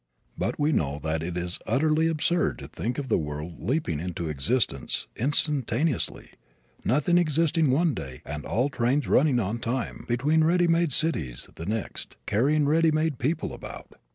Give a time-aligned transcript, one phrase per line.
[0.35, 4.29] But we know that it is utterly absurd to think of the world leaping into
[4.29, 6.29] existence instantaneously
[6.83, 11.67] nothing existing one day and all trains running on time between ready made cities the
[11.67, 13.93] next, carrying ready made people about.